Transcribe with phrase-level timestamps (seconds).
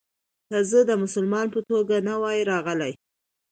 [0.49, 2.93] که زه د مسلمان په توګه نه وای راغلی.